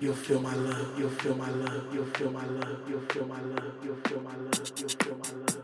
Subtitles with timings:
[0.00, 0.98] You'll feel my love.
[0.98, 1.94] You'll feel my love.
[1.94, 2.78] You'll feel my love.
[2.88, 3.74] You'll feel my love.
[3.84, 4.72] You'll feel my love.
[4.78, 5.59] You'll feel my love.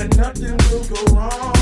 [0.00, 1.59] that nothing will go wrong.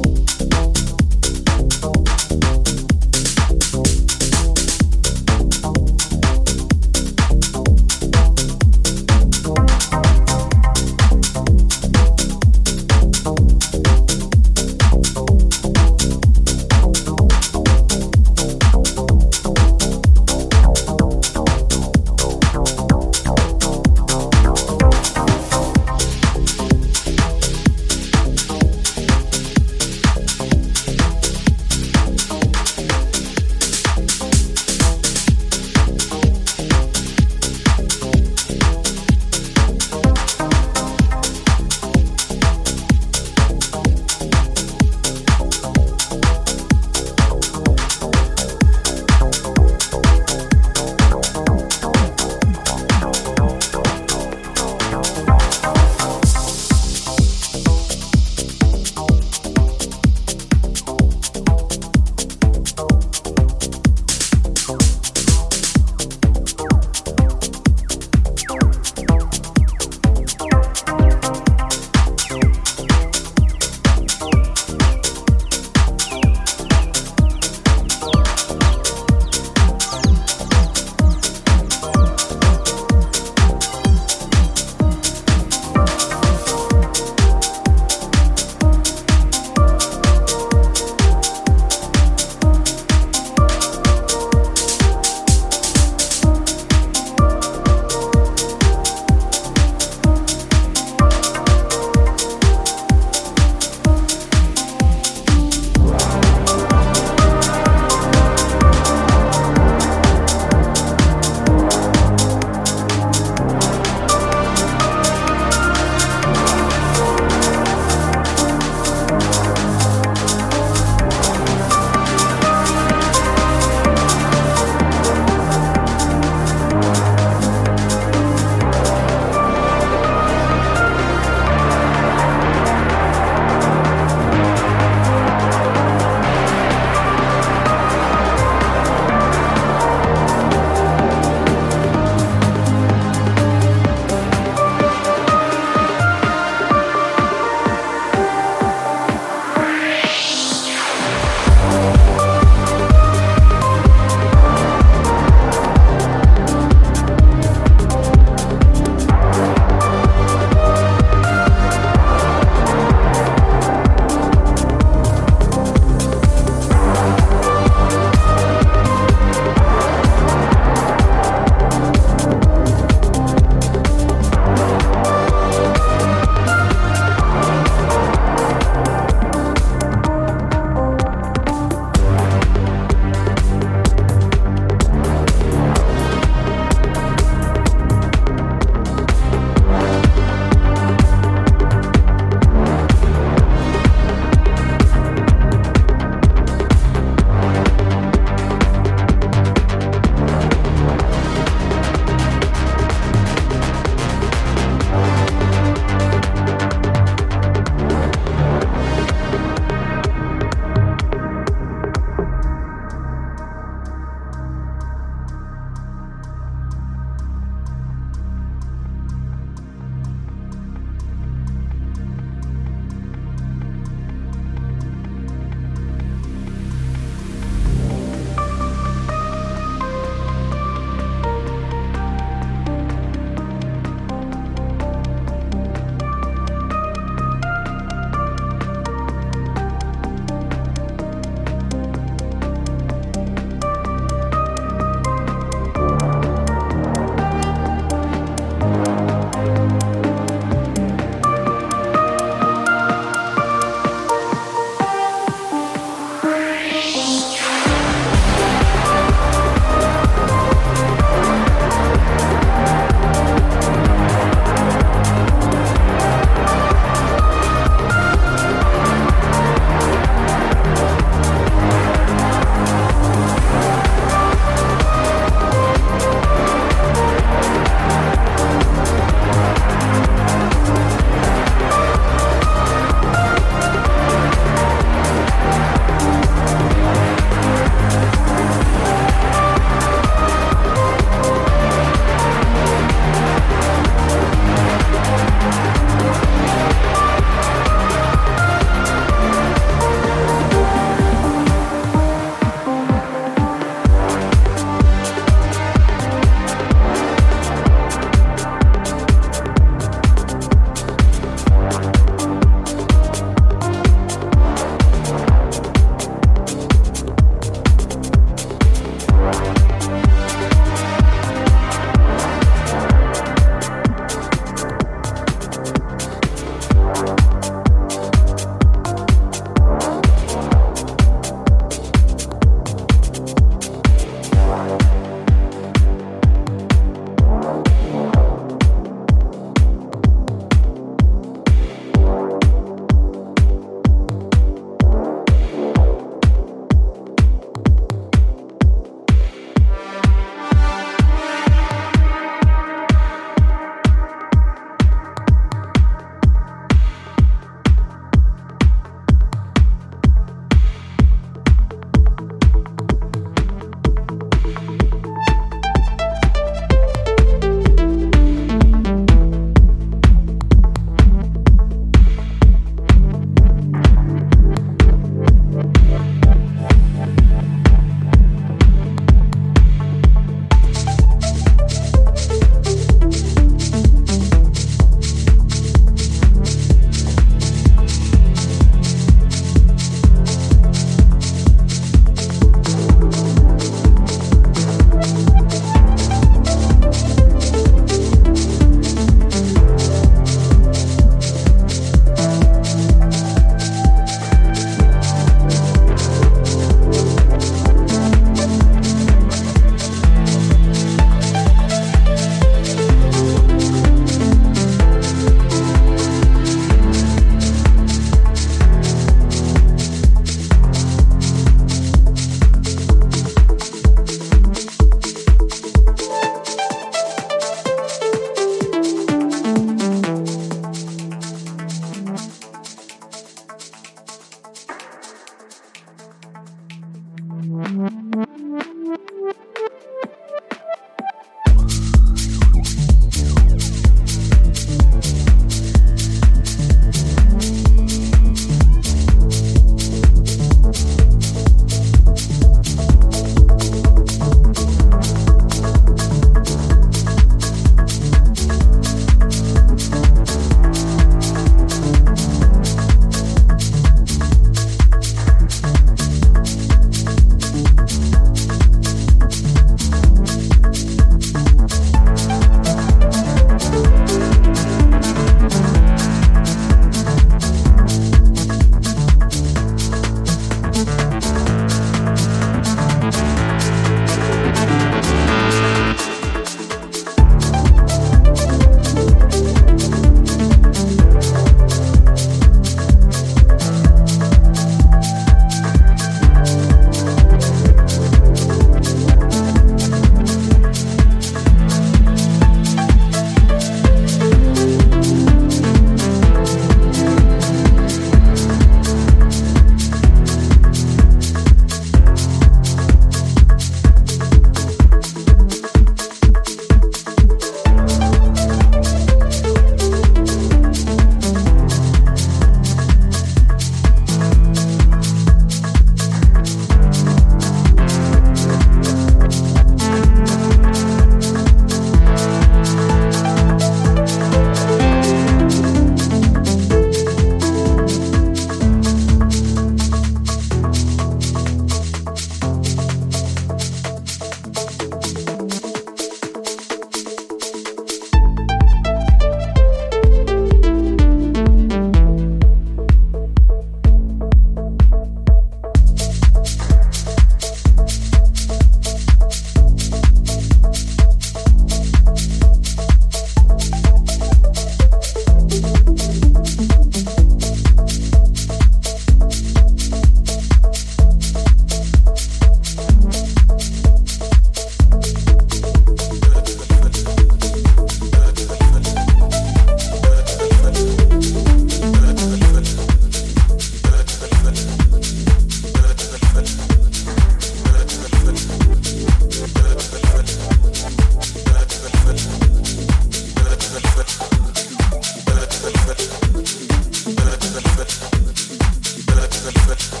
[599.72, 600.00] better,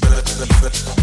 [0.00, 0.95] better, better, better.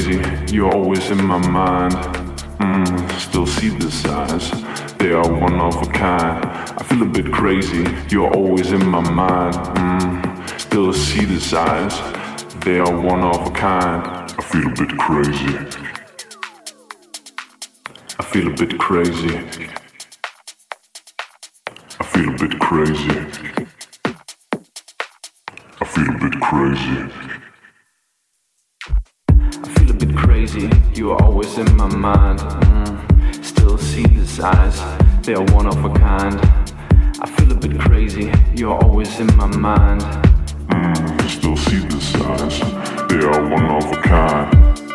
[0.00, 1.94] crazy, you're always in my mind.
[2.58, 4.50] Mm, still see the signs,
[4.98, 6.44] they are one of a kind.
[6.44, 9.54] I feel a bit crazy, you're always in my mind.
[9.54, 11.94] Mm, still see the signs,
[12.64, 14.06] they are one of a kind.
[14.38, 15.56] I feel a bit crazy.
[18.18, 19.36] I feel a bit crazy.
[22.00, 23.16] I feel a bit crazy.
[25.80, 27.39] I feel a bit crazy
[30.40, 32.38] crazy, you are always in my mind.
[32.38, 33.44] Mm.
[33.44, 34.80] Still see the eyes,
[35.22, 36.40] they are one of a kind.
[37.20, 40.00] I feel a bit crazy, you are always in my mind.
[40.70, 41.28] Mm.
[41.28, 42.58] Still see the eyes,
[43.10, 44.89] they are one of a kind.